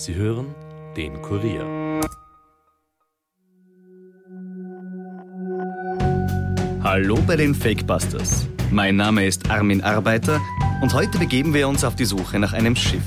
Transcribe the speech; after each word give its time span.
Sie 0.00 0.14
hören 0.14 0.54
den 0.96 1.20
Kurier. 1.20 2.00
Hallo 6.82 7.18
bei 7.26 7.36
den 7.36 7.54
Fakebusters. 7.54 8.46
Mein 8.70 8.96
Name 8.96 9.26
ist 9.26 9.50
Armin 9.50 9.82
Arbeiter 9.82 10.40
und 10.80 10.94
heute 10.94 11.18
begeben 11.18 11.52
wir 11.52 11.68
uns 11.68 11.84
auf 11.84 11.96
die 11.96 12.06
Suche 12.06 12.38
nach 12.38 12.54
einem 12.54 12.76
Schiff. 12.76 13.02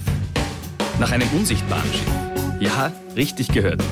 Nach 1.00 1.11
einem 1.11 1.28
unsichtbaren 1.36 1.92
Schiff. 1.92 2.11
Ja, 2.60 2.92
richtig 3.16 3.48
gehört. 3.48 3.84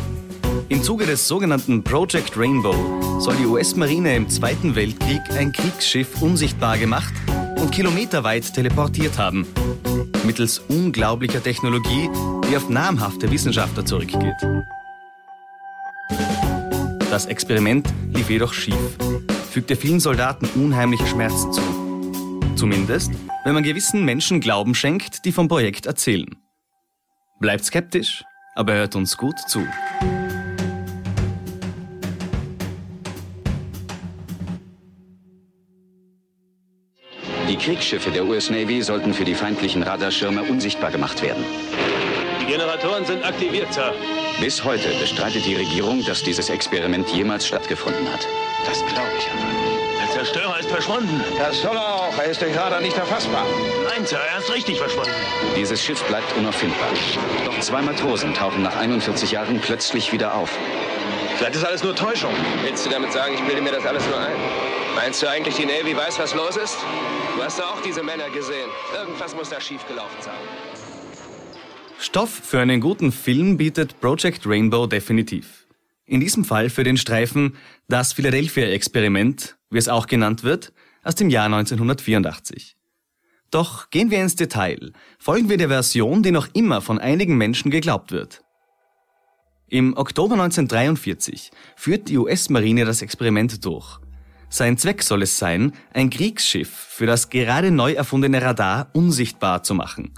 Im 0.70 0.84
Zuge 0.84 1.08
des 1.08 1.28
sogenannten 1.28 1.84
Project 1.84 2.38
Rainbow 2.38 3.20
soll 3.20 3.36
die 3.38 3.48
US-Marine 3.48 4.16
im 4.16 4.30
Zweiten 4.30 4.76
Weltkrieg 4.76 5.22
ein 5.36 5.52
Kriegsschiff 5.52 6.22
unsichtbar 6.22 6.78
gemacht 6.78 7.16
und 7.62 7.72
kilometerweit 7.72 8.54
teleportiert 8.54 9.18
haben. 9.18 9.48
Mittels 10.26 10.60
unglaublicher 10.60 11.42
Technologie, 11.42 12.10
die 12.50 12.58
auf 12.58 12.70
namhafte 12.70 13.32
Wissenschaftler 13.32 13.86
zurückgeht. 13.86 14.36
Das 17.10 17.26
Experiment 17.26 17.88
lief 18.14 18.30
jedoch 18.30 18.54
schief, 18.54 18.98
fügte 19.52 19.76
vielen 19.76 20.00
Soldaten 20.00 20.48
unheimliche 20.56 21.06
Schmerzen 21.06 21.54
zu. 21.54 21.62
Zumindest, 22.56 23.12
wenn 23.44 23.54
man 23.54 23.64
gewissen 23.64 24.06
Menschen 24.06 24.40
Glauben 24.40 24.76
schenkt, 24.76 25.26
die 25.26 25.32
vom 25.32 25.48
Projekt 25.48 25.86
erzählen. 25.86 26.36
Bleibt 27.40 27.66
skeptisch, 27.66 28.24
aber 28.56 28.74
hört 28.74 28.96
uns 28.96 29.18
gut 29.18 29.40
zu. 29.48 29.66
Die 37.52 37.58
Kriegsschiffe 37.58 38.12
der 38.12 38.26
US 38.26 38.50
Navy 38.50 38.82
sollten 38.82 39.14
für 39.14 39.26
die 39.26 39.36
feindlichen 39.36 39.84
Radarschirme 39.84 40.42
unsichtbar 40.42 40.90
gemacht 40.90 41.22
werden. 41.22 41.44
Die 42.40 42.46
Generatoren 42.46 43.04
sind 43.06 43.26
aktiviert, 43.26 43.74
Sir. 43.74 43.94
Bis 44.40 44.64
heute 44.64 44.88
bestreitet 45.02 45.46
die 45.46 45.56
Regierung, 45.56 46.02
dass 46.06 46.24
dieses 46.24 46.50
Experiment 46.50 47.10
jemals 47.10 47.46
stattgefunden 47.46 48.10
hat. 48.10 48.26
Das 48.66 48.80
glaube 48.86 49.12
ich 49.18 49.28
aber 49.30 49.44
nicht. 49.52 50.02
Der 50.02 50.10
Zerstörer 50.12 50.60
ist 50.62 50.70
verschwunden. 50.70 51.22
Das 51.40 51.62
soll 51.62 51.76
er 51.76 51.94
auch. 51.94 52.18
Er 52.18 52.32
ist 52.32 52.42
durch 52.42 52.58
Radar 52.58 52.80
nicht 52.80 52.96
erfassbar. 52.96 53.46
Nein, 53.84 54.06
Sir, 54.06 54.20
er 54.32 54.40
ist 54.40 54.54
richtig 54.54 54.78
verschwunden. 54.78 55.12
Dieses 55.58 55.84
Schiff 55.84 56.02
bleibt 56.06 56.34
unauffindbar. 56.38 56.88
Doch 57.44 57.60
zwei 57.60 57.82
Matrosen 57.82 58.34
tauchen 58.34 58.64
nach 58.64 58.78
41 58.78 59.30
Jahren 59.30 59.60
plötzlich 59.60 60.14
wieder 60.14 60.36
auf. 60.36 60.58
Vielleicht 61.36 61.56
ist 61.56 61.66
alles 61.66 61.84
nur 61.84 61.98
Täuschung. 61.98 62.32
Willst 62.64 62.86
du 62.86 62.90
damit 62.90 63.12
sagen, 63.12 63.34
ich 63.34 63.42
bilde 63.42 63.62
mir 63.62 63.74
das 63.74 63.86
alles 63.86 64.08
nur 64.08 64.20
ein? 64.20 64.71
Meinst 65.04 65.24
du 65.24 65.28
eigentlich, 65.28 65.56
die 65.56 65.66
Navy 65.66 65.98
weiß, 65.98 66.20
was 66.20 66.36
los 66.36 66.58
ist? 66.58 66.78
Du 67.36 67.42
hast 67.42 67.58
doch 67.58 67.76
auch 67.76 67.82
diese 67.82 68.04
Männer 68.04 68.30
gesehen. 68.30 68.70
Irgendwas 68.96 69.36
muss 69.36 69.50
da 69.50 69.60
schiefgelaufen 69.60 70.22
sein. 70.22 70.36
Stoff 71.98 72.30
für 72.30 72.60
einen 72.60 72.80
guten 72.82 73.12
Film 73.12 73.58
bietet 73.58 74.00
Project 74.00 74.46
Rainbow 74.46 74.86
definitiv. 74.86 75.66
In 76.06 76.20
diesem 76.20 76.46
Fall 76.46 76.70
für 76.70 76.84
den 76.84 76.98
Streifen 76.98 77.58
Das 77.88 78.14
Philadelphia-Experiment, 78.14 79.58
wie 79.72 79.80
es 79.80 79.90
auch 79.90 80.06
genannt 80.06 80.44
wird, 80.44 80.72
aus 81.04 81.16
dem 81.16 81.32
Jahr 81.32 81.46
1984. 81.46 82.78
Doch 83.50 83.90
gehen 83.90 84.12
wir 84.12 84.22
ins 84.22 84.36
Detail. 84.36 84.92
Folgen 85.18 85.50
wir 85.50 85.58
der 85.58 85.70
Version, 85.70 86.22
die 86.22 86.32
noch 86.32 86.50
immer 86.54 86.80
von 86.80 87.00
einigen 87.00 87.38
Menschen 87.38 87.72
geglaubt 87.72 88.12
wird. 88.12 88.44
Im 89.68 89.98
Oktober 89.98 90.34
1943 90.34 91.50
führt 91.76 92.08
die 92.08 92.20
US-Marine 92.20 92.86
das 92.86 93.02
Experiment 93.02 93.66
durch. 93.66 94.00
Sein 94.54 94.78
Zweck 94.78 95.02
soll 95.02 95.22
es 95.22 95.38
sein, 95.38 95.72
ein 95.94 96.10
Kriegsschiff 96.10 96.70
für 96.70 97.06
das 97.06 97.30
gerade 97.30 97.72
neu 97.72 97.94
erfundene 97.94 98.42
Radar 98.42 98.90
unsichtbar 98.92 99.64
zu 99.64 99.74
machen. 99.74 100.14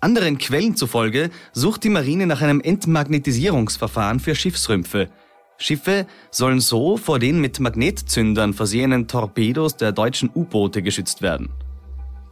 Anderen 0.00 0.38
Quellen 0.38 0.74
zufolge 0.74 1.28
sucht 1.52 1.84
die 1.84 1.90
Marine 1.90 2.26
nach 2.26 2.40
einem 2.40 2.62
Entmagnetisierungsverfahren 2.62 4.20
für 4.20 4.34
Schiffsrümpfe. 4.34 5.10
Schiffe 5.58 6.06
sollen 6.30 6.60
so 6.60 6.96
vor 6.96 7.18
den 7.18 7.42
mit 7.42 7.60
Magnetzündern 7.60 8.54
versehenen 8.54 9.06
Torpedos 9.06 9.76
der 9.76 9.92
deutschen 9.92 10.30
U-Boote 10.34 10.82
geschützt 10.82 11.20
werden. 11.20 11.50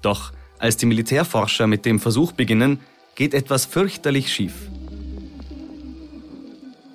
Doch 0.01 0.33
als 0.59 0.79
die 0.79 0.87
Militärforscher 0.87 1.67
mit 1.67 1.85
dem 1.85 2.01
Versuch 2.01 2.33
beginnen, 2.33 2.81
geht 3.15 3.35
etwas 3.35 3.67
fürchterlich 3.67 4.33
schief. 4.33 4.55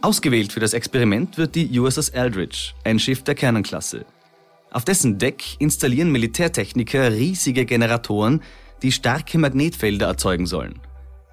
Ausgewählt 0.04 0.52
für 0.52 0.60
das 0.60 0.74
Experiment 0.74 1.38
wird 1.38 1.54
die 1.54 1.80
USS 1.80 2.10
Eldridge, 2.10 2.74
ein 2.84 2.98
Schiff 2.98 3.24
der 3.24 3.36
Cannon-Klasse. 3.36 4.04
Auf 4.72 4.84
dessen 4.84 5.20
Deck 5.20 5.44
installieren 5.60 6.12
Militärtechniker 6.12 7.12
riesige 7.12 7.66
Generatoren, 7.66 8.42
die 8.82 8.92
starke 8.92 9.38
Magnetfelder 9.38 10.08
erzeugen 10.08 10.48
sollen. 10.48 10.80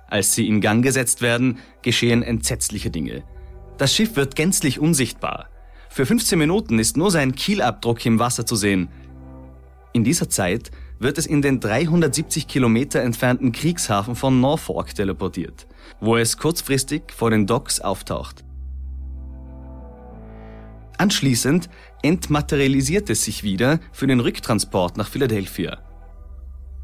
Als 0.07 0.35
sie 0.35 0.47
in 0.49 0.61
Gang 0.61 0.85
gesetzt 0.85 1.23
werden, 1.23 1.59
geschehen 1.81 2.23
entsetzliche 2.23 2.91
Dinge. 2.91 3.25
Das 3.79 3.95
Schiff 3.95 4.17
wird 4.17 4.37
gänzlich 4.37 4.79
unsichtbar. 4.79 5.49
Für 5.89 6.05
15 6.05 6.39
Minuten 6.39 6.79
ist 6.79 6.99
nur 6.99 7.11
sein 7.11 7.35
Kielabdruck 7.35 8.05
im 8.05 8.19
Wasser 8.19 8.45
zu 8.45 8.55
sehen. 8.55 8.89
In 9.95 10.05
dieser 10.05 10.29
Zeit 10.29 10.71
wird 10.99 11.17
es 11.17 11.25
in 11.25 11.41
den 11.41 11.61
370 11.61 12.47
Kilometer 12.47 13.01
entfernten 13.01 13.53
Kriegshafen 13.53 14.15
von 14.15 14.43
Norfolk 14.43 14.95
teleportiert, 14.95 15.67
wo 16.01 16.17
es 16.17 16.37
kurzfristig 16.37 17.05
vor 17.17 17.31
den 17.31 17.47
Docks 17.47 17.81
auftaucht. 17.81 18.45
Anschließend 20.99 21.71
entmaterialisiert 22.03 23.09
es 23.09 23.25
sich 23.25 23.45
wieder 23.45 23.79
für 23.93 24.09
den 24.09 24.21
Rücktransport 24.21 24.97
nach 24.97 25.09
Philadelphia. 25.09 25.79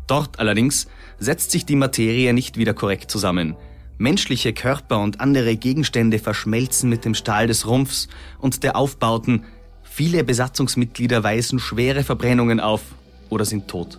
Dort 0.06 0.38
allerdings 0.38 0.86
setzt 1.18 1.50
sich 1.50 1.66
die 1.66 1.76
Materie 1.76 2.32
nicht 2.32 2.56
wieder 2.56 2.74
korrekt 2.74 3.10
zusammen. 3.10 3.56
Menschliche 3.98 4.52
Körper 4.52 5.00
und 5.00 5.20
andere 5.20 5.56
Gegenstände 5.56 6.18
verschmelzen 6.18 6.90
mit 6.90 7.04
dem 7.04 7.14
Stahl 7.14 7.46
des 7.46 7.66
Rumpfs 7.66 8.08
und 8.38 8.62
der 8.62 8.76
Aufbauten. 8.76 9.44
Viele 9.82 10.24
Besatzungsmitglieder 10.24 11.22
weisen 11.22 11.58
schwere 11.58 12.04
Verbrennungen 12.04 12.60
auf 12.60 12.82
oder 13.30 13.44
sind 13.44 13.68
tot. 13.68 13.98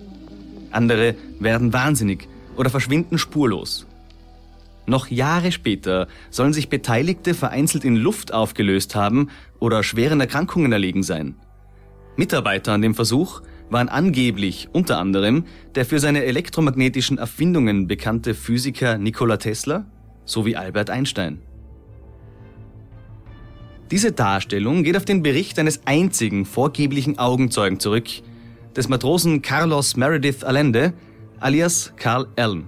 Andere 0.72 1.16
werden 1.40 1.74
wahnsinnig 1.74 2.28
oder 2.56 2.70
verschwinden 2.70 3.18
spurlos. 3.18 3.86
Noch 4.88 5.08
Jahre 5.08 5.52
später 5.52 6.08
sollen 6.30 6.54
sich 6.54 6.70
Beteiligte 6.70 7.34
vereinzelt 7.34 7.84
in 7.84 7.96
Luft 7.96 8.34
aufgelöst 8.34 8.96
haben 8.96 9.30
oder 9.60 9.84
schweren 9.84 10.20
Erkrankungen 10.20 10.72
erlegen 10.72 11.04
sein. 11.04 11.36
Mitarbeiter 12.18 12.74
an 12.74 12.82
dem 12.82 12.96
Versuch 12.96 13.42
waren 13.70 13.90
angeblich 13.90 14.70
unter 14.72 15.00
anderem 15.00 15.46
der 15.74 15.86
für 15.86 16.00
seine 16.00 16.24
elektromagnetischen 16.24 17.18
Erfindungen 17.18 17.88
bekannte 17.88 18.34
Physiker 18.36 18.98
Nikola 18.98 19.38
Tesla 19.38 19.86
sowie 20.24 20.56
Albert 20.56 20.90
Einstein. 20.90 21.42
Diese 23.92 24.12
Darstellung 24.12 24.84
geht 24.84 24.98
auf 24.98 25.06
den 25.06 25.22
Bericht 25.22 25.60
eines 25.60 25.82
einzigen 25.86 26.46
vorgeblichen 26.46 27.20
Augenzeugen 27.20 27.80
zurück, 27.80 28.08
des 28.76 28.90
Matrosen 28.90 29.42
Carlos 29.42 29.96
Meredith 29.96 30.44
Allende, 30.44 30.94
alias 31.40 31.94
Carl 31.96 32.28
Allen, 32.36 32.66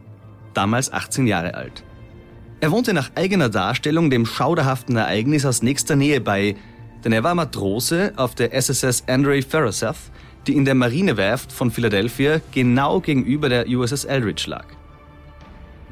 damals 0.53 0.91
18 0.94 1.25
Jahre 1.25 1.56
alt. 1.56 1.83
Er 2.59 2.72
wohnte 2.72 2.94
nach 2.94 3.12
eigener 3.13 3.50
Darstellung 3.50 4.09
dem 4.09 4.25
schauderhaften 4.25 4.95
Ereignis 4.95 5.45
aus 5.45 5.62
nächster 5.62 5.95
Nähe 5.95 6.19
bei, 6.19 6.56
denn 7.03 7.12
er 7.12 7.23
war 7.23 7.35
Matrose 7.35 8.13
auf 8.16 8.34
der 8.34 8.51
SSS 8.51 9.03
Andre 9.07 9.44
Ferrosath, 9.44 10.12
die 10.47 10.56
in 10.56 10.66
der 10.66 10.73
Marinewerft 10.73 11.51
von 11.51 11.69
Philadelphia 11.69 12.41
genau 12.51 13.00
gegenüber 13.00 13.50
der 13.50 13.68
USS 13.68 14.06
Eldridge 14.06 14.45
lag. 14.50 14.66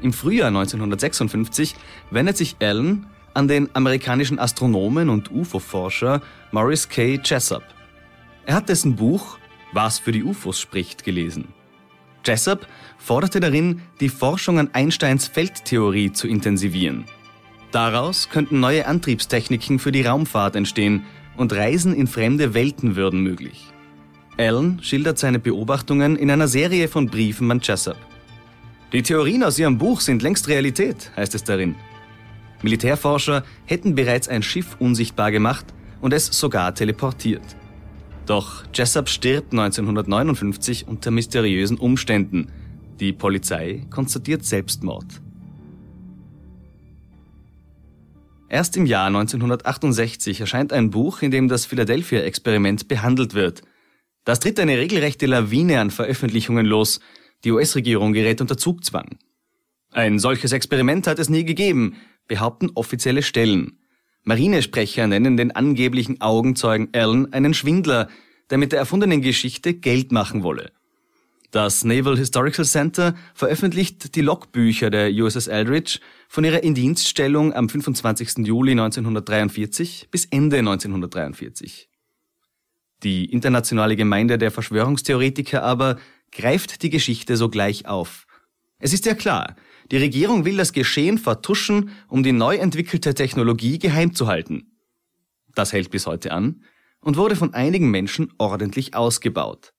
Im 0.02 0.12
Frühjahr 0.12 0.48
1956 0.48 1.76
wendet 2.10 2.36
sich 2.36 2.56
Allen 2.60 3.06
an 3.32 3.46
den 3.46 3.68
amerikanischen 3.74 4.40
Astronomen 4.40 5.08
und 5.08 5.30
UFO-Forscher 5.30 6.20
Maurice 6.50 6.88
K. 6.88 7.20
Jessup. 7.24 7.62
Er 8.44 8.56
hat 8.56 8.68
dessen 8.68 8.96
Buch 8.96 9.38
Was 9.72 10.00
für 10.00 10.10
die 10.10 10.24
UFOs 10.24 10.58
spricht 10.58 11.04
gelesen. 11.04 11.55
Jessup 12.26 12.66
forderte 12.98 13.40
darin, 13.40 13.82
die 14.00 14.08
Forschung 14.08 14.58
an 14.58 14.70
Einsteins 14.72 15.28
Feldtheorie 15.28 16.12
zu 16.12 16.26
intensivieren. 16.26 17.04
Daraus 17.70 18.28
könnten 18.30 18.60
neue 18.60 18.86
Antriebstechniken 18.86 19.78
für 19.78 19.92
die 19.92 20.02
Raumfahrt 20.02 20.56
entstehen 20.56 21.04
und 21.36 21.52
Reisen 21.52 21.94
in 21.94 22.06
fremde 22.06 22.54
Welten 22.54 22.96
würden 22.96 23.20
möglich. 23.20 23.66
Allen 24.38 24.82
schildert 24.82 25.18
seine 25.18 25.38
Beobachtungen 25.38 26.16
in 26.16 26.30
einer 26.30 26.48
Serie 26.48 26.88
von 26.88 27.06
Briefen 27.06 27.50
an 27.50 27.60
Jessup. 27.62 27.96
Die 28.92 29.02
Theorien 29.02 29.42
aus 29.42 29.58
ihrem 29.58 29.78
Buch 29.78 30.00
sind 30.00 30.22
längst 30.22 30.48
Realität, 30.48 31.10
heißt 31.16 31.34
es 31.34 31.44
darin. 31.44 31.74
Militärforscher 32.62 33.44
hätten 33.66 33.94
bereits 33.94 34.28
ein 34.28 34.42
Schiff 34.42 34.76
unsichtbar 34.78 35.30
gemacht 35.30 35.66
und 36.00 36.12
es 36.12 36.26
sogar 36.26 36.74
teleportiert. 36.74 37.42
Doch 38.26 38.64
Jessup 38.74 39.08
stirbt 39.08 39.52
1959 39.52 40.88
unter 40.88 41.12
mysteriösen 41.12 41.78
Umständen. 41.78 42.50
Die 42.98 43.12
Polizei 43.12 43.86
konstatiert 43.88 44.44
Selbstmord. 44.44 45.06
Erst 48.48 48.76
im 48.76 48.86
Jahr 48.86 49.06
1968 49.06 50.40
erscheint 50.40 50.72
ein 50.72 50.90
Buch, 50.90 51.22
in 51.22 51.30
dem 51.30 51.48
das 51.48 51.66
Philadelphia-Experiment 51.66 52.88
behandelt 52.88 53.34
wird. 53.34 53.62
Das 54.24 54.40
tritt 54.40 54.58
eine 54.58 54.76
regelrechte 54.78 55.26
Lawine 55.26 55.80
an 55.80 55.90
Veröffentlichungen 55.90 56.66
los. 56.66 57.00
Die 57.44 57.52
US-Regierung 57.52 58.12
gerät 58.12 58.40
unter 58.40 58.56
Zugzwang. 58.56 59.18
Ein 59.92 60.18
solches 60.18 60.52
Experiment 60.52 61.06
hat 61.06 61.18
es 61.20 61.28
nie 61.28 61.44
gegeben, 61.44 61.96
behaupten 62.26 62.70
offizielle 62.74 63.22
Stellen. 63.22 63.78
Marinesprecher 64.26 65.06
nennen 65.06 65.36
den 65.36 65.52
angeblichen 65.52 66.20
Augenzeugen 66.20 66.88
Allen 66.92 67.32
einen 67.32 67.54
Schwindler, 67.54 68.08
der 68.50 68.58
mit 68.58 68.72
der 68.72 68.80
erfundenen 68.80 69.22
Geschichte 69.22 69.72
Geld 69.72 70.10
machen 70.10 70.42
wolle. 70.42 70.72
Das 71.52 71.84
Naval 71.84 72.18
Historical 72.18 72.64
Center 72.64 73.14
veröffentlicht 73.34 74.16
die 74.16 74.22
Logbücher 74.22 74.90
der 74.90 75.12
USS 75.12 75.46
Eldridge 75.46 76.00
von 76.28 76.42
ihrer 76.42 76.64
Indienststellung 76.64 77.52
am 77.52 77.68
25. 77.68 78.38
Juli 78.38 78.72
1943 78.72 80.08
bis 80.10 80.24
Ende 80.24 80.58
1943. 80.58 81.88
Die 83.04 83.26
internationale 83.26 83.94
Gemeinde 83.94 84.38
der 84.38 84.50
Verschwörungstheoretiker 84.50 85.62
aber 85.62 85.98
greift 86.32 86.82
die 86.82 86.90
Geschichte 86.90 87.36
sogleich 87.36 87.86
auf. 87.86 88.26
Es 88.80 88.92
ist 88.92 89.06
ja 89.06 89.14
klar, 89.14 89.54
die 89.90 89.96
Regierung 89.96 90.44
will 90.44 90.56
das 90.56 90.72
Geschehen 90.72 91.18
vertuschen, 91.18 91.90
um 92.08 92.22
die 92.22 92.32
neu 92.32 92.56
entwickelte 92.56 93.14
Technologie 93.14 93.78
geheim 93.78 94.14
zu 94.14 94.26
halten. 94.26 94.72
Das 95.54 95.72
hält 95.72 95.90
bis 95.90 96.06
heute 96.06 96.32
an 96.32 96.62
und 97.00 97.16
wurde 97.16 97.36
von 97.36 97.54
einigen 97.54 97.90
Menschen 97.90 98.32
ordentlich 98.38 98.94
ausgebaut. 98.94 99.72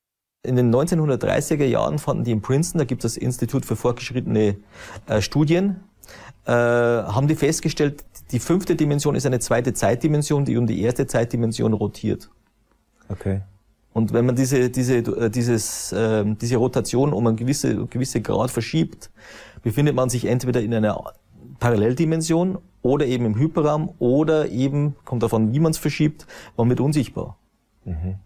In 0.44 0.56
den 0.56 0.74
1930er 0.74 1.66
Jahren 1.66 2.00
fanden 2.00 2.24
die 2.24 2.32
in 2.32 2.42
Princeton, 2.42 2.80
da 2.80 2.86
gibt 2.86 3.04
es 3.04 3.16
das 3.16 3.22
Institut 3.22 3.66
für 3.66 3.76
fortgeschrittene 3.76 4.58
äh, 5.08 5.22
Studien, 5.22 5.82
äh, 6.46 6.52
haben 6.52 7.28
die 7.28 7.36
festgestellt, 7.36 8.06
die 8.32 8.40
fünfte 8.40 8.76
Dimension 8.76 9.16
ist 9.16 9.26
eine 9.26 9.40
zweite 9.40 9.74
Zeitdimension, 9.74 10.46
die 10.46 10.58
um 10.58 10.68
die 10.68 10.82
erste 10.82 11.06
Zeitdimension 11.06 11.74
rotiert. 11.74 12.30
Okay. 13.10 13.42
Und 13.98 14.14
wenn 14.14 14.28
man 14.28 14.36
diese, 14.36 14.70
diese, 14.70 14.98
äh, 14.98 15.32
dieses, 15.32 15.92
äh, 15.92 16.24
diese 16.40 16.58
Rotation 16.58 17.14
um 17.14 17.26
einen 17.26 17.36
gewisse, 17.36 17.88
gewisse 17.88 18.22
Grad 18.22 18.52
verschiebt, 18.52 19.10
befindet 19.64 19.96
man 19.96 20.08
sich 20.12 20.26
entweder 20.26 20.62
in 20.62 20.72
einer 20.72 21.04
Paralleldimension 21.60 22.60
oder 22.84 23.08
eben 23.08 23.26
im 23.26 23.40
Hyperraum 23.40 23.96
oder 23.98 24.50
eben, 24.50 24.96
kommt 25.04 25.24
davon, 25.24 25.52
wie 25.52 25.60
man 25.60 25.72
es 25.72 25.80
verschiebt, 25.80 26.28
man 26.58 26.70
wird 26.70 26.80
unsichtbar. 26.80 27.38
Mhm. 27.86 28.18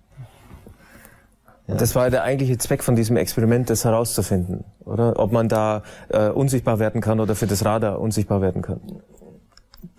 Ja. 1.68 1.76
Das 1.76 1.96
war 1.96 2.10
der 2.10 2.24
eigentliche 2.24 2.58
Zweck 2.58 2.84
von 2.84 2.98
diesem 2.98 3.16
Experiment, 3.16 3.70
das 3.70 3.86
herauszufinden, 3.86 4.66
oder? 4.84 5.18
Ob 5.20 5.32
man 5.32 5.48
da 5.48 5.84
äh, 6.10 6.28
unsichtbar 6.28 6.80
werden 6.80 7.00
kann 7.00 7.22
oder 7.22 7.34
für 7.34 7.48
das 7.48 7.64
Radar 7.64 8.02
unsichtbar 8.02 8.42
werden 8.42 8.62
kann. 8.62 8.82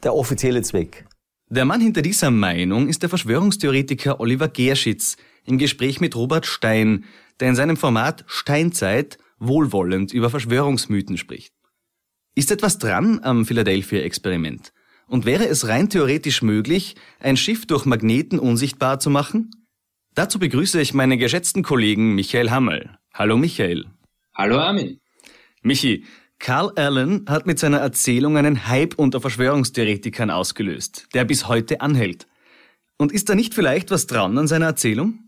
Der 0.02 0.14
offizielle 0.14 0.60
Zweck. 0.60 1.06
Der 1.52 1.66
Mann 1.66 1.82
hinter 1.82 2.00
dieser 2.00 2.30
Meinung 2.30 2.88
ist 2.88 3.02
der 3.02 3.10
Verschwörungstheoretiker 3.10 4.20
Oliver 4.20 4.48
Gerschitz, 4.48 5.18
im 5.44 5.58
Gespräch 5.58 6.00
mit 6.00 6.16
Robert 6.16 6.46
Stein, 6.46 7.04
der 7.40 7.50
in 7.50 7.56
seinem 7.56 7.76
Format 7.76 8.24
Steinzeit 8.26 9.18
wohlwollend 9.38 10.14
über 10.14 10.30
Verschwörungsmythen 10.30 11.18
spricht. 11.18 11.52
Ist 12.34 12.50
etwas 12.50 12.78
dran 12.78 13.20
am 13.22 13.44
Philadelphia-Experiment? 13.44 14.72
Und 15.06 15.26
wäre 15.26 15.46
es 15.46 15.68
rein 15.68 15.90
theoretisch 15.90 16.40
möglich, 16.40 16.94
ein 17.20 17.36
Schiff 17.36 17.66
durch 17.66 17.84
Magneten 17.84 18.38
unsichtbar 18.38 18.98
zu 18.98 19.10
machen? 19.10 19.50
Dazu 20.14 20.38
begrüße 20.38 20.80
ich 20.80 20.94
meinen 20.94 21.18
geschätzten 21.18 21.62
Kollegen 21.62 22.14
Michael 22.14 22.50
Hammel. 22.50 22.96
Hallo 23.12 23.36
Michael. 23.36 23.84
Hallo 24.34 24.56
Armin. 24.56 25.00
Michi, 25.60 26.06
Carl 26.42 26.72
Allen 26.74 27.24
hat 27.28 27.46
mit 27.46 27.60
seiner 27.60 27.78
Erzählung 27.78 28.36
einen 28.36 28.66
Hype 28.66 28.98
unter 28.98 29.20
Verschwörungstheoretikern 29.20 30.28
ausgelöst, 30.28 31.06
der 31.14 31.24
bis 31.24 31.46
heute 31.46 31.80
anhält. 31.80 32.26
Und 32.98 33.12
ist 33.12 33.28
da 33.28 33.36
nicht 33.36 33.54
vielleicht 33.54 33.92
was 33.92 34.08
dran 34.08 34.36
an 34.36 34.48
seiner 34.48 34.66
Erzählung? 34.66 35.20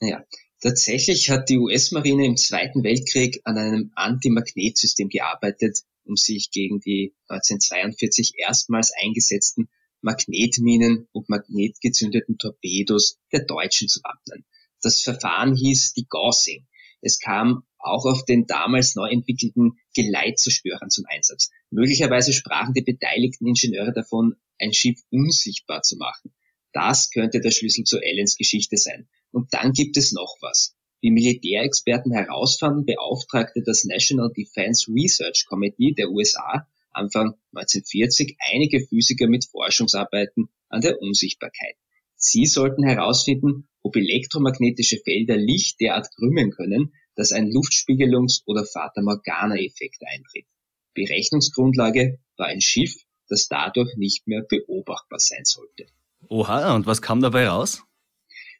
Naja, 0.00 0.24
tatsächlich 0.62 1.28
hat 1.28 1.50
die 1.50 1.58
US-Marine 1.58 2.24
im 2.24 2.38
Zweiten 2.38 2.82
Weltkrieg 2.82 3.42
an 3.44 3.58
einem 3.58 3.92
Antimagnetsystem 3.94 5.10
gearbeitet, 5.10 5.80
um 6.04 6.16
sich 6.16 6.50
gegen 6.50 6.80
die 6.80 7.14
1942 7.28 8.32
erstmals 8.38 8.90
eingesetzten 9.02 9.68
Magnetminen 10.00 11.08
und 11.12 11.28
magnetgezündeten 11.28 12.38
Torpedos 12.38 13.18
der 13.32 13.44
Deutschen 13.44 13.88
zu 13.88 14.00
wappnen. 14.02 14.46
Das 14.80 15.02
Verfahren 15.02 15.54
hieß 15.54 15.92
die 15.92 16.06
Gaussing. 16.08 16.66
Es 17.02 17.18
kam 17.18 17.64
auch 17.78 18.04
auf 18.04 18.24
den 18.24 18.46
damals 18.46 18.94
neu 18.94 19.08
entwickelten 19.08 19.78
Geleitzerstörern 19.94 20.90
zum 20.90 21.04
Einsatz. 21.06 21.50
Möglicherweise 21.70 22.32
sprachen 22.32 22.74
die 22.74 22.82
beteiligten 22.82 23.46
Ingenieure 23.46 23.92
davon, 23.92 24.36
ein 24.58 24.72
Schiff 24.72 25.00
unsichtbar 25.10 25.82
zu 25.82 25.96
machen. 25.96 26.32
Das 26.72 27.10
könnte 27.10 27.40
der 27.40 27.50
Schlüssel 27.50 27.84
zu 27.84 27.98
Allens 27.98 28.36
Geschichte 28.36 28.76
sein. 28.76 29.08
Und 29.30 29.54
dann 29.54 29.72
gibt 29.72 29.96
es 29.96 30.12
noch 30.12 30.36
was. 30.40 30.74
Wie 31.00 31.10
Militärexperten 31.10 32.12
herausfanden, 32.12 32.84
beauftragte 32.84 33.62
das 33.62 33.84
National 33.84 34.32
Defense 34.36 34.90
Research 34.92 35.46
Committee 35.46 35.92
der 35.92 36.10
USA 36.10 36.66
Anfang 36.90 37.34
1940 37.54 38.36
einige 38.52 38.80
Physiker 38.80 39.28
mit 39.28 39.44
Forschungsarbeiten 39.44 40.48
an 40.68 40.80
der 40.80 41.00
Unsichtbarkeit. 41.00 41.76
Sie 42.16 42.46
sollten 42.46 42.82
herausfinden, 42.82 43.68
ob 43.82 43.94
elektromagnetische 43.94 44.98
Felder 44.98 45.36
Licht 45.36 45.80
derart 45.80 46.08
krümmen 46.16 46.50
können, 46.50 46.92
dass 47.18 47.32
ein 47.32 47.50
Luftspiegelungs- 47.50 48.42
oder 48.46 48.64
Fata 48.64 49.02
Morgana-Effekt 49.02 50.04
eintritt. 50.06 50.46
Berechnungsgrundlage 50.94 52.20
war 52.36 52.46
ein 52.46 52.60
Schiff, 52.60 52.94
das 53.28 53.48
dadurch 53.48 53.96
nicht 53.96 54.28
mehr 54.28 54.42
beobachtbar 54.48 55.18
sein 55.18 55.44
sollte. 55.44 55.86
Oha, 56.28 56.76
und 56.76 56.86
was 56.86 57.02
kam 57.02 57.20
dabei 57.20 57.48
raus? 57.48 57.82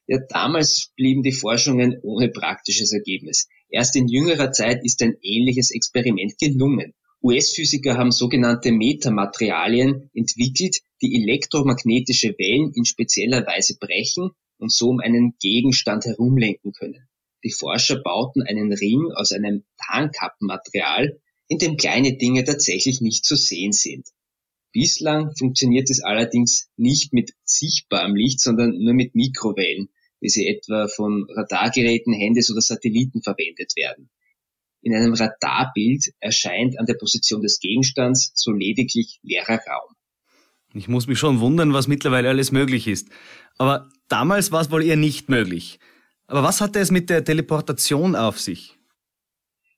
Ja, 0.08 0.19
damals 0.28 0.90
blieben 0.96 1.22
die 1.22 1.32
Forschungen 1.32 2.00
ohne 2.02 2.31
praktisches 2.31 2.93
Ergebnis. 2.93 3.49
Erst 3.69 3.94
in 3.94 4.08
jüngerer 4.08 4.50
Zeit 4.50 4.84
ist 4.84 5.02
ein 5.02 5.16
ähnliches 5.22 5.70
Experiment 5.70 6.37
gelungen. 6.38 6.94
US-Physiker 7.22 7.96
haben 7.96 8.11
sogenannte 8.11 8.72
Metamaterialien 8.72 10.11
entwickelt, 10.14 10.78
die 11.00 11.14
elektromagnetische 11.14 12.34
Wellen 12.37 12.72
in 12.75 12.84
spezieller 12.84 13.46
Weise 13.46 13.76
brechen 13.78 14.31
und 14.58 14.72
so 14.72 14.88
um 14.88 14.99
einen 14.99 15.37
Gegenstand 15.38 16.06
herumlenken 16.06 16.72
können. 16.72 17.07
Die 17.44 17.52
Forscher 17.52 18.02
bauten 18.02 18.43
einen 18.43 18.73
Ring 18.73 19.12
aus 19.14 19.32
einem 19.32 19.64
Tarnkappenmaterial, 19.87 21.20
in 21.49 21.58
dem 21.58 21.76
kleine 21.76 22.17
Dinge 22.17 22.44
tatsächlich 22.44 23.00
nicht 23.00 23.25
zu 23.25 23.37
sehen 23.37 23.73
sind. 23.73 24.08
Bislang 24.73 25.35
funktioniert 25.37 25.88
es 25.90 26.02
allerdings 26.02 26.69
nicht 26.76 27.12
mit 27.12 27.32
sichtbarem 27.44 28.14
Licht, 28.14 28.40
sondern 28.40 28.79
nur 28.79 28.93
mit 28.93 29.14
Mikrowellen, 29.14 29.88
wie 30.20 30.29
sie 30.29 30.46
etwa 30.46 30.88
von 30.88 31.26
Radargeräten, 31.31 32.12
Handys 32.12 32.50
oder 32.50 32.61
Satelliten 32.61 33.23
verwendet 33.23 33.73
werden. 33.76 34.11
In 34.82 34.94
einem 34.94 35.14
Radarbild 35.14 36.12
erscheint 36.20 36.79
an 36.79 36.87
der 36.87 36.94
Position 36.94 37.43
des 37.43 37.61
Gegenstands 37.61 38.33
so 38.35 38.52
lediglich 38.52 39.21
leerer 39.23 39.59
Raum. 39.66 39.95
Ich 40.75 40.88
muss 40.88 41.07
mich 41.07 41.18
schon 41.18 41.40
wundern, 41.40 41.73
was 41.73 41.88
mittlerweile 41.88 42.28
alles 42.28 42.52
möglich 42.52 42.87
ist. 42.87 43.09
Aber 43.57 43.88
damals 44.09 44.52
war 44.52 44.61
es 44.61 44.71
wohl 44.71 44.85
eher 44.85 44.97
nicht 44.97 45.28
möglich. 45.28 45.78
Aber 46.28 46.42
was 46.42 46.61
hatte 46.61 46.78
es 46.78 46.90
mit 46.90 47.08
der 47.08 47.25
Teleportation 47.25 48.14
auf 48.14 48.38
sich? 48.38 48.76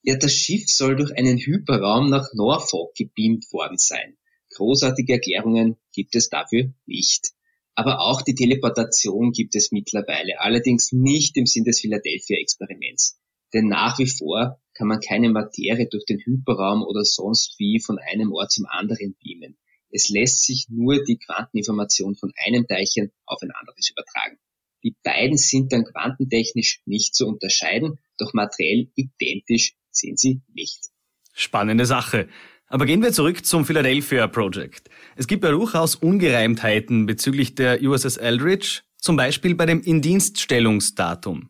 Ja, 0.03 0.17
das 0.17 0.33
Schiff 0.33 0.65
soll 0.67 0.97
durch 0.97 1.17
einen 1.17 1.39
Hyperraum 1.39 2.11
nach 2.11 2.27
Norfolk 2.35 2.95
gebeamt 2.97 3.45
worden 3.53 3.79
sein. 3.79 4.17
Großartige 4.57 5.13
Erklärungen 5.13 5.77
gibt 5.93 6.17
es 6.17 6.29
dafür 6.29 6.73
nicht. 6.87 7.31
Aber 7.77 8.01
auch 8.01 8.23
die 8.23 8.35
Teleportation 8.35 9.31
gibt 9.31 9.55
es 9.55 9.71
mittlerweile, 9.71 10.41
allerdings 10.41 10.91
nicht 10.91 11.37
im 11.37 11.47
Sinn 11.47 11.63
des 11.63 11.81
Philadelphia-Experiments. 11.81 13.21
Denn 13.55 13.69
nach 13.69 14.01
wie 14.01 14.09
vor 14.09 14.61
kann 14.75 14.89
man 14.89 14.99
keine 14.99 15.31
Materie 15.31 15.89
durch 15.89 16.05
den 16.05 16.19
Hyperraum 16.19 16.83
oder 16.83 17.05
sonst 17.05 17.55
wie 17.59 17.79
von 17.79 18.01
einem 18.01 18.33
Ort 18.33 18.51
zum 18.51 18.67
anderen 18.67 19.15
beamen. 19.23 19.57
Es 19.91 20.09
lässt 20.09 20.45
sich 20.45 20.67
nur 20.69 21.05
die 21.05 21.19
Quanteninformation 21.19 22.17
von 22.17 22.33
einem 22.45 22.67
Teilchen 22.67 23.13
auf 23.25 23.41
ein 23.41 23.53
anderes 23.53 23.89
übertragen. 23.89 24.39
Die 24.83 24.97
beiden 25.03 25.37
sind 25.37 25.73
dann 25.73 25.85
quantentechnisch 25.85 26.81
nicht 26.87 27.15
zu 27.15 27.27
unterscheiden, 27.27 27.99
doch 28.19 28.33
materiell 28.33 28.91
identisch 28.95 29.75
sind 29.91 30.19
sie 30.19 30.41
nicht. 30.55 30.87
Spannende 31.35 31.87
Sache. 31.87 32.29
Aber 32.67 32.87
gehen 32.87 33.03
wir 33.03 33.13
zurück 33.13 33.45
zum 33.45 33.67
Philadelphia 33.67 34.29
Project. 34.29 34.89
Es 35.17 35.27
gibt 35.27 35.43
ja 35.43 35.51
durchaus 35.51 35.97
Ungereimtheiten 35.97 37.07
bezüglich 37.07 37.57
der 37.57 37.83
USS 37.83 38.17
Eldridge, 38.17 38.83
zum 38.97 39.17
Beispiel 39.17 39.55
bei 39.55 39.67
dem 39.67 39.81
Indienststellungsdatum. 39.81 41.49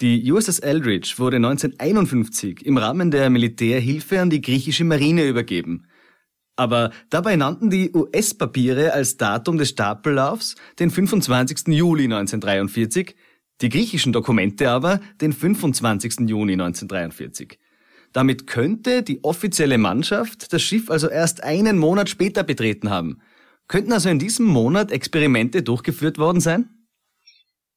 Die 0.00 0.30
USS 0.30 0.60
Eldridge 0.60 1.14
wurde 1.16 1.36
1951 1.36 2.64
im 2.64 2.76
Rahmen 2.78 3.10
der 3.10 3.30
Militärhilfe 3.30 4.20
an 4.20 4.30
die 4.30 4.40
griechische 4.40 4.84
Marine 4.84 5.26
übergeben. 5.26 5.86
Aber 6.60 6.90
dabei 7.08 7.36
nannten 7.36 7.70
die 7.70 7.90
US-Papiere 7.94 8.92
als 8.92 9.16
Datum 9.16 9.56
des 9.56 9.70
Stapellaufs 9.70 10.56
den 10.78 10.90
25. 10.90 11.68
Juli 11.68 12.04
1943, 12.04 13.14
die 13.62 13.70
griechischen 13.70 14.12
Dokumente 14.12 14.68
aber 14.68 15.00
den 15.22 15.32
25. 15.32 16.28
Juni 16.28 16.52
1943. 16.52 17.58
Damit 18.12 18.46
könnte 18.46 19.02
die 19.02 19.24
offizielle 19.24 19.78
Mannschaft 19.78 20.52
das 20.52 20.60
Schiff 20.60 20.90
also 20.90 21.08
erst 21.08 21.42
einen 21.42 21.78
Monat 21.78 22.10
später 22.10 22.42
betreten 22.42 22.90
haben. 22.90 23.22
Könnten 23.66 23.94
also 23.94 24.10
in 24.10 24.18
diesem 24.18 24.44
Monat 24.44 24.92
Experimente 24.92 25.62
durchgeführt 25.62 26.18
worden 26.18 26.42
sein? 26.42 26.68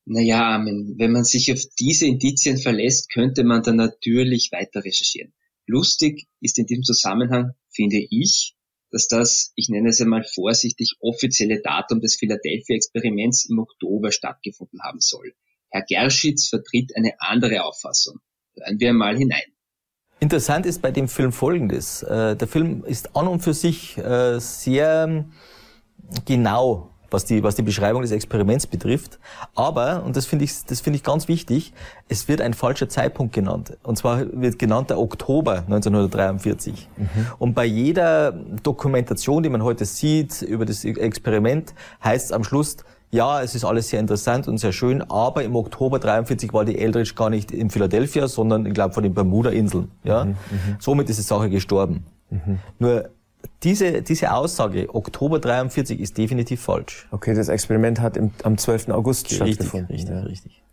Naja, 0.03 0.61
wenn 0.61 1.11
man 1.13 1.23
sich 1.23 1.53
auf 1.53 1.61
diese 1.79 2.05
Indizien 2.05 2.57
verlässt, 2.57 3.09
könnte 3.13 3.45
man 3.45 3.63
dann 3.63 3.77
natürlich 3.77 4.49
weiter 4.51 4.83
recherchieren. 4.83 5.31
Lustig 5.67 6.27
ist 6.41 6.59
in 6.59 6.65
diesem 6.65 6.83
Zusammenhang, 6.83 7.51
finde 7.69 8.05
ich, 8.09 8.57
dass 8.93 9.07
das, 9.07 9.51
ich 9.55 9.69
nenne 9.69 9.89
es 9.89 9.99
einmal 9.99 10.23
vorsichtig, 10.23 10.97
offizielle 10.99 11.61
Datum 11.61 11.99
des 11.99 12.15
Philadelphia-Experiments 12.15 13.49
im 13.49 13.57
Oktober 13.57 14.11
stattgefunden 14.11 14.81
haben 14.83 14.99
soll. 14.99 15.33
Herr 15.71 15.83
Gerschitz 15.83 16.47
vertritt 16.47 16.95
eine 16.95 17.13
andere 17.17 17.63
Auffassung. 17.63 18.19
Hören 18.55 18.79
wir 18.79 18.93
mal 18.93 19.17
hinein. 19.17 19.41
Interessant 20.19 20.67
ist 20.67 20.83
bei 20.83 20.91
dem 20.91 21.07
Film 21.07 21.31
Folgendes. 21.31 22.03
Äh, 22.03 22.35
der 22.35 22.47
Film 22.47 22.85
ist 22.85 23.15
an 23.15 23.27
und 23.27 23.41
für 23.41 23.55
sich 23.55 23.97
äh, 23.97 24.39
sehr 24.39 25.25
genau 26.25 26.92
was 27.13 27.25
die, 27.25 27.43
was 27.43 27.55
die 27.55 27.61
Beschreibung 27.61 28.01
des 28.01 28.11
Experiments 28.11 28.67
betrifft. 28.67 29.19
Aber, 29.55 30.03
und 30.03 30.17
das 30.17 30.25
finde 30.25 30.45
ich, 30.45 30.65
das 30.65 30.81
finde 30.81 30.97
ich 30.97 31.03
ganz 31.03 31.27
wichtig, 31.27 31.73
es 32.09 32.27
wird 32.27 32.41
ein 32.41 32.53
falscher 32.53 32.89
Zeitpunkt 32.89 33.33
genannt. 33.33 33.77
Und 33.83 33.97
zwar 33.97 34.25
wird 34.33 34.59
genannt 34.59 34.89
der 34.89 34.99
Oktober 34.99 35.59
1943. 35.59 36.89
Mhm. 36.97 37.07
Und 37.39 37.53
bei 37.53 37.65
jeder 37.65 38.31
Dokumentation, 38.31 39.43
die 39.43 39.49
man 39.49 39.63
heute 39.63 39.85
sieht 39.85 40.41
über 40.41 40.65
das 40.65 40.83
Experiment, 40.83 41.73
heißt 42.03 42.25
es 42.25 42.31
am 42.31 42.43
Schluss, 42.43 42.77
ja, 43.11 43.43
es 43.43 43.53
ist 43.53 43.63
alles 43.63 43.89
sehr 43.89 43.99
interessant 43.99 44.47
und 44.47 44.57
sehr 44.57 44.71
schön, 44.71 45.03
aber 45.03 45.43
im 45.43 45.55
Oktober 45.55 45.99
43 45.99 46.51
war 46.51 46.65
die 46.65 46.79
Eldridge 46.79 47.13
gar 47.15 47.29
nicht 47.29 47.51
in 47.51 47.69
Philadelphia, 47.69 48.27
sondern 48.27 48.65
ich 48.65 48.73
glaube 48.73 48.95
von 48.95 49.03
den 49.03 49.13
Bermuda-Inseln. 49.13 49.91
Ja? 50.03 50.25
Mhm, 50.25 50.31
mhm, 50.31 50.75
Somit 50.79 51.11
ist 51.11 51.19
die 51.19 51.23
Sache 51.23 51.51
gestorben. 51.51 52.03
Mhm. 52.31 52.57
Nur 52.79 53.09
diese, 53.63 54.01
diese 54.01 54.33
Aussage, 54.33 54.93
Oktober 54.93 55.39
43, 55.39 55.99
ist 55.99 56.17
definitiv 56.17 56.61
falsch. 56.61 57.07
Okay, 57.11 57.33
das 57.33 57.49
Experiment 57.49 57.99
hat 57.99 58.17
im, 58.17 58.31
am 58.43 58.57
12. 58.57 58.89
August 58.89 59.31
richtig, 59.31 59.37
stattgefunden. 59.37 59.95
Richtig, 59.95 60.09
ja. 60.09 60.21
richtig. 60.21 60.63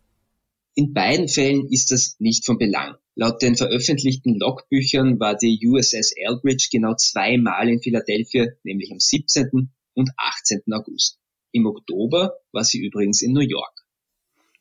In 0.74 0.92
beiden 0.94 1.28
Fällen 1.28 1.66
ist 1.70 1.90
das 1.90 2.16
nicht 2.18 2.46
von 2.46 2.58
Belang. 2.58 2.94
Laut 3.14 3.42
den 3.42 3.56
veröffentlichten 3.56 4.38
Logbüchern 4.38 5.18
war 5.20 5.36
die 5.36 5.60
USS 5.66 6.12
Eldridge 6.16 6.68
genau 6.70 6.94
zweimal 6.94 7.68
in 7.68 7.82
Philadelphia, 7.82 8.46
nämlich 8.62 8.90
am 8.92 9.00
17. 9.00 9.70
und 9.94 10.10
18. 10.16 10.62
August. 10.72 11.18
Im 11.52 11.66
Oktober 11.66 12.34
war 12.52 12.64
sie 12.64 12.78
übrigens 12.78 13.22
in 13.22 13.32
New 13.32 13.40
York. 13.40 13.84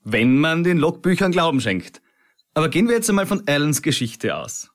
Wenn 0.03 0.37
man 0.37 0.63
den 0.63 0.77
Logbüchern 0.77 1.31
Glauben 1.31 1.61
schenkt. 1.61 2.01
Aber 2.53 2.69
gehen 2.69 2.87
wir 2.87 2.95
jetzt 2.95 3.09
einmal 3.09 3.27
von 3.27 3.47
Allens 3.47 3.81
Geschichte 3.81 4.35
aus. 4.35 4.71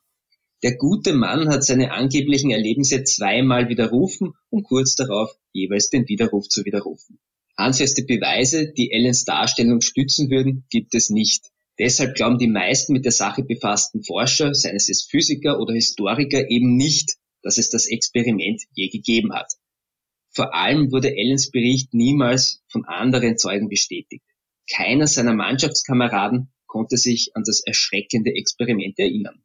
Der 0.62 0.76
gute 0.76 1.12
Mann 1.12 1.48
hat 1.48 1.64
seine 1.64 1.92
angeblichen 1.92 2.50
Erlebnisse 2.50 3.04
zweimal 3.04 3.68
widerrufen, 3.68 4.32
um 4.50 4.62
kurz 4.62 4.94
darauf 4.94 5.30
jeweils 5.52 5.90
den 5.90 6.08
Widerruf 6.08 6.48
zu 6.48 6.64
widerrufen. 6.64 7.18
Handfeste 7.56 8.02
Beweise, 8.04 8.72
die 8.72 8.92
Allens 8.92 9.24
Darstellung 9.24 9.80
stützen 9.80 10.30
würden, 10.30 10.64
gibt 10.70 10.94
es 10.94 11.10
nicht. 11.10 11.50
Deshalb 11.78 12.14
glauben 12.14 12.38
die 12.38 12.48
meisten 12.48 12.92
mit 12.92 13.04
der 13.04 13.12
Sache 13.12 13.42
befassten 13.42 14.02
Forscher, 14.02 14.54
seien 14.54 14.76
es 14.76 15.06
Physiker 15.08 15.60
oder 15.60 15.74
Historiker, 15.74 16.50
eben 16.50 16.76
nicht, 16.76 17.16
dass 17.42 17.58
es 17.58 17.68
das 17.68 17.86
Experiment 17.86 18.62
je 18.72 18.88
gegeben 18.88 19.34
hat. 19.34 19.52
Vor 20.30 20.54
allem 20.54 20.90
wurde 20.90 21.14
Allens 21.16 21.50
Bericht 21.50 21.94
niemals 21.94 22.62
von 22.68 22.84
anderen 22.84 23.38
Zeugen 23.38 23.68
bestätigt. 23.68 24.24
Keiner 24.68 25.06
seiner 25.06 25.34
Mannschaftskameraden 25.34 26.52
konnte 26.66 26.96
sich 26.96 27.36
an 27.36 27.44
das 27.44 27.60
erschreckende 27.60 28.34
Experiment 28.34 28.98
erinnern. 28.98 29.43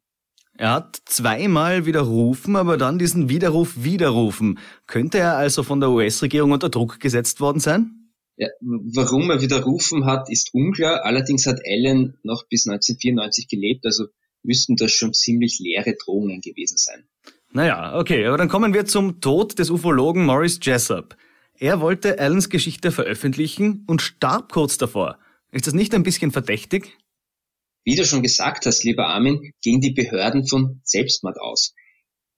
Er 0.60 0.72
hat 0.72 1.00
zweimal 1.06 1.86
widerrufen, 1.86 2.54
aber 2.54 2.76
dann 2.76 2.98
diesen 2.98 3.30
Widerruf 3.30 3.82
widerrufen. 3.82 4.58
Könnte 4.86 5.16
er 5.16 5.38
also 5.38 5.62
von 5.62 5.80
der 5.80 5.88
US-Regierung 5.88 6.52
unter 6.52 6.68
Druck 6.68 7.00
gesetzt 7.00 7.40
worden 7.40 7.60
sein? 7.60 8.10
Ja, 8.36 8.48
warum 8.60 9.30
er 9.30 9.40
widerrufen 9.40 10.04
hat, 10.04 10.28
ist 10.28 10.52
unklar. 10.52 11.06
Allerdings 11.06 11.46
hat 11.46 11.60
Allen 11.66 12.18
noch 12.24 12.46
bis 12.46 12.68
1994 12.68 13.48
gelebt, 13.48 13.86
also 13.86 14.08
müssten 14.42 14.76
das 14.76 14.92
schon 14.92 15.14
ziemlich 15.14 15.60
leere 15.60 15.94
Drohungen 15.94 16.42
gewesen 16.42 16.76
sein. 16.76 17.08
Naja, 17.52 17.98
okay, 17.98 18.26
aber 18.26 18.36
dann 18.36 18.50
kommen 18.50 18.74
wir 18.74 18.84
zum 18.84 19.22
Tod 19.22 19.58
des 19.58 19.70
Ufologen 19.70 20.26
Morris 20.26 20.58
Jessup. 20.60 21.16
Er 21.58 21.80
wollte 21.80 22.18
Allens 22.18 22.50
Geschichte 22.50 22.90
veröffentlichen 22.90 23.84
und 23.86 24.02
starb 24.02 24.52
kurz 24.52 24.76
davor. 24.76 25.18
Ist 25.52 25.66
das 25.66 25.72
nicht 25.72 25.94
ein 25.94 26.02
bisschen 26.02 26.32
verdächtig? 26.32 26.98
Wie 27.90 27.96
du 27.96 28.04
schon 28.04 28.22
gesagt 28.22 28.66
hast, 28.66 28.84
lieber 28.84 29.08
Armin, 29.08 29.52
gehen 29.60 29.80
die 29.80 29.90
Behörden 29.90 30.46
von 30.46 30.80
Selbstmord 30.84 31.40
aus. 31.40 31.74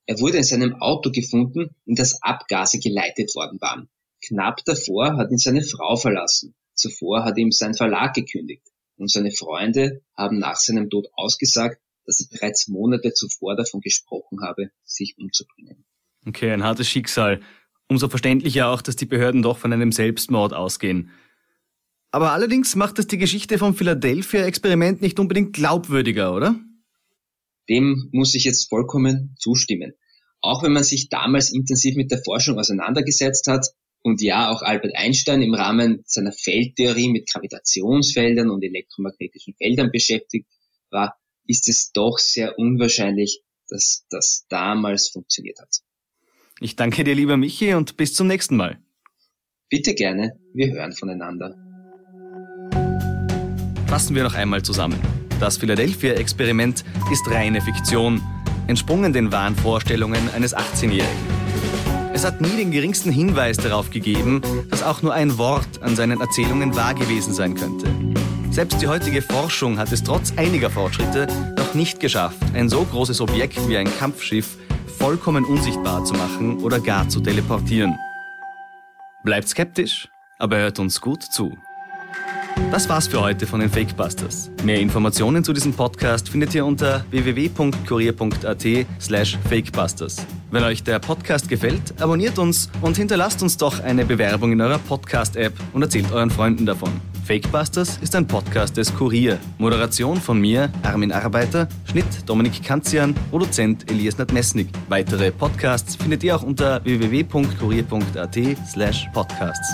Er 0.06 0.18
wurde 0.18 0.38
in 0.38 0.44
seinem 0.44 0.76
Auto 0.76 1.11
gefunden, 1.11 1.76
in 1.85 1.94
das 1.94 2.23
Abgase 2.23 2.78
geleitet 2.78 3.35
worden 3.35 3.61
waren. 3.61 3.90
Knapp 4.26 4.64
davor 4.64 5.18
hat 5.18 5.30
ihn 5.30 5.37
seine 5.37 5.62
Frau 5.62 5.97
verlassen. 5.97 6.54
Zuvor 6.73 7.25
hat 7.26 7.37
ihm 7.37 7.52
sein 7.52 7.75
Verlag 7.75 8.14
gekündigt. 8.14 8.66
Und 8.97 9.11
seine 9.11 9.30
Freunde 9.30 10.00
haben 10.16 10.38
nach 10.38 10.56
seinem 10.56 10.88
Tod 10.88 11.09
ausgesagt, 11.12 11.82
dass 12.06 12.23
er 12.23 12.28
bereits 12.35 12.68
Monate 12.68 13.12
zuvor 13.12 13.54
davon 13.54 13.82
gesprochen 13.82 14.38
habe, 14.42 14.71
sich 14.85 15.16
umzubringen. 15.18 15.85
Okay, 16.26 16.50
ein 16.50 16.64
hartes 16.64 16.88
Schicksal. 16.88 17.42
Umso 17.88 18.09
verständlicher 18.09 18.68
auch, 18.68 18.80
dass 18.80 18.97
die 18.97 19.04
Behörden 19.04 19.42
doch 19.42 19.59
von 19.59 19.75
einem 19.75 19.92
Selbstmord 19.92 20.54
ausgehen. 20.54 21.11
Aber 22.12 22.33
allerdings 22.33 22.76
macht 22.76 22.99
das 22.99 23.07
die 23.07 23.16
Geschichte 23.16 23.59
vom 23.59 23.75
Philadelphia-Experiment 23.75 25.00
nicht 25.00 25.19
unbedingt 25.19 25.54
glaubwürdiger, 25.54 26.35
oder? 26.35 26.61
Dem 27.71 28.11
muss 28.12 28.35
ich 28.35 28.45
jetzt 28.45 28.69
vollkommen 28.69 29.35
zustimmen. 29.38 29.95
Auch 30.42 30.62
wenn 30.62 30.73
man 30.73 30.85
sich 30.85 31.09
damals 31.09 31.50
intensiv 31.50 31.97
mit 31.97 32.11
der 32.11 32.23
Forschung 32.23 32.59
auseinandergesetzt 32.59 33.47
hat 33.47 33.66
und 34.02 34.21
ja 34.21 34.50
auch 34.50 34.61
Albert 34.61 34.95
Einstein 34.95 35.40
im 35.40 35.54
Rahmen 35.54 36.02
seiner 36.04 36.33
Feldtheorie 36.33 37.09
mit 37.09 37.31
Gravitationsfeldern 37.31 38.50
und 38.50 38.62
elektromagnetischen 38.62 39.54
Feldern 39.54 39.90
beschäftigt 39.90 40.49
war, 40.90 41.16
ist 41.47 41.69
es 41.69 41.92
doch 41.92 42.19
sehr 42.19 42.59
unwahrscheinlich, 42.59 43.40
dass 43.69 44.04
das 44.11 44.45
damals 44.50 45.09
funktioniert 45.09 45.59
hat. 45.61 45.78
Ich 46.61 46.76
danke 46.76 47.04
dir, 47.04 47.14
lieber 47.14 47.38
Michi, 47.38 47.73
und 47.73 47.97
bis 47.97 48.12
zum 48.14 48.26
nächsten 48.26 48.57
Mal. 48.57 48.78
Bitte 49.71 49.95
gerne, 49.95 50.38
wir 50.52 50.73
hören 50.73 50.92
voneinander. 50.92 51.57
Fassen 53.93 54.17
wir 54.17 54.23
noch 54.23 54.33
einmal 54.33 54.63
zusammen. 54.63 54.99
Das 55.39 55.59
Philadelphia-Experiment 55.59 56.83
ist 57.11 57.31
reine 57.31 57.61
Fiktion, 57.61 58.23
entsprungen 58.67 59.13
den 59.13 59.31
wahren 59.33 59.55
Vorstellungen 59.55 60.31
eines 60.35 60.57
18-Jährigen. 60.57 61.11
Es 62.15 62.25
hat 62.25 62.41
nie 62.41 62.57
den 62.57 62.71
geringsten 62.71 63.13
Hinweis 63.13 63.59
darauf 63.59 63.91
gegeben, 63.91 64.41
dass 64.71 64.83
auch 64.83 65.03
nur 65.03 65.13
ein 65.13 65.37
Wort 65.37 65.83
an 65.83 65.95
seinen 65.95 66.23
Erzählungen 66.23 66.75
wahr 66.75 66.95
gewesen 66.95 67.35
sein 67.35 67.55
könnte. 67.55 67.87
Selbst 68.51 68.81
die 68.81 68.89
heutige 68.89 69.21
Forschung 69.21 69.77
hat 69.77 69.93
es 69.93 70.03
trotz 70.03 70.33
einiger 70.39 70.71
Fortschritte 70.71 71.27
noch 71.59 71.75
nicht 71.75 72.01
geschafft, 72.01 72.43
ein 72.55 72.71
so 72.71 72.87
großes 72.87 73.21
Objekt 73.21 73.69
wie 73.69 73.77
ein 73.77 73.95
Kampfschiff 73.99 74.57
vollkommen 74.97 75.45
unsichtbar 75.45 76.03
zu 76.07 76.15
machen 76.15 76.63
oder 76.63 76.81
gar 76.81 77.11
zu 77.11 77.21
teleportieren. 77.21 77.95
Bleibt 79.23 79.49
skeptisch, 79.49 80.09
aber 80.39 80.57
hört 80.57 80.79
uns 80.79 80.99
gut 80.99 81.23
zu. 81.25 81.59
Das 82.73 82.88
war's 82.88 83.06
für 83.06 83.21
heute 83.21 83.47
von 83.47 83.61
den 83.61 83.68
Fakebusters. 83.68 84.50
Mehr 84.64 84.80
Informationen 84.80 85.44
zu 85.44 85.52
diesem 85.52 85.75
Podcast 85.75 86.30
findet 86.30 86.54
ihr 86.54 86.64
unter 86.64 87.04
www.kurier.at 87.11 88.66
slash 88.99 89.38
fakebusters. 89.49 90.26
Wenn 90.50 90.64
euch 90.64 90.82
der 90.82 90.99
Podcast 90.99 91.50
gefällt, 91.50 92.00
abonniert 92.00 92.38
uns 92.38 92.71
und 92.80 92.97
hinterlasst 92.97 93.42
uns 93.42 93.59
doch 93.59 93.80
eine 93.80 94.06
Bewerbung 94.06 94.52
in 94.52 94.61
eurer 94.62 94.78
Podcast-App 94.78 95.52
und 95.75 95.82
erzählt 95.82 96.11
euren 96.12 96.30
Freunden 96.30 96.64
davon. 96.64 96.90
Fakebusters 97.25 97.99
ist 97.99 98.16
ein 98.16 98.26
Podcast 98.26 98.76
des 98.76 98.94
Kurier. 98.94 99.38
Moderation 99.59 100.21
von 100.21 100.40
mir, 100.40 100.71
Armin 100.82 101.12
Arbeiter, 101.12 101.68
Schnitt 101.85 102.06
Dominik 102.26 102.62
Kanzian, 102.64 103.14
Produzent 103.30 103.90
Elias 103.90 104.18
Nadmesnik. 104.18 104.68
Weitere 104.88 105.30
Podcasts 105.30 105.97
findet 105.97 106.25
ihr 106.25 106.35
auch 106.35 106.42
unter 106.42 106.85
www.kurier.at 106.85 108.38
slash 108.66 109.09
podcasts. 109.12 109.68